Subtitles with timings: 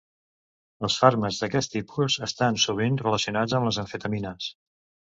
[0.87, 4.55] Els fàrmacs d'aquest tipus estan sovint relacionats amb les amfetamines.